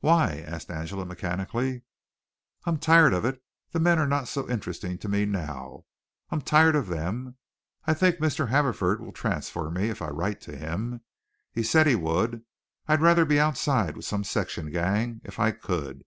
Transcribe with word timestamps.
"Why?" 0.00 0.36
asked 0.46 0.70
Angela 0.70 1.04
mechanically. 1.04 1.82
"I'm 2.64 2.78
tired 2.78 3.12
of 3.12 3.26
it. 3.26 3.44
The 3.72 3.78
men 3.78 3.98
are 3.98 4.06
not 4.06 4.26
so 4.26 4.48
interesting 4.48 4.96
to 4.96 5.06
me 5.10 5.26
now. 5.26 5.84
I'm 6.30 6.40
tired 6.40 6.74
of 6.74 6.86
them. 6.86 7.36
I 7.84 7.92
think 7.92 8.16
Mr. 8.16 8.48
Haverford 8.48 9.02
will 9.02 9.12
transfer 9.12 9.70
me 9.70 9.90
if 9.90 10.00
I 10.00 10.08
write 10.08 10.40
to 10.40 10.56
him. 10.56 11.02
He 11.52 11.62
said 11.62 11.86
he 11.86 11.94
would. 11.94 12.42
I'd 12.88 13.02
rather 13.02 13.26
be 13.26 13.38
outside 13.38 13.96
with 13.96 14.06
some 14.06 14.24
section 14.24 14.70
gang 14.70 15.20
if 15.24 15.38
I 15.38 15.50
could. 15.50 16.04